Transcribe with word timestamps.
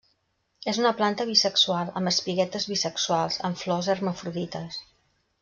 És 0.71 0.77
una 0.83 0.93
planta 1.01 1.27
bisexual, 1.31 1.91
amb 2.01 2.11
espiguetes 2.13 2.67
bisexuals; 2.73 3.39
amb 3.51 3.61
flors 3.67 3.93
hermafrodites. 3.95 4.81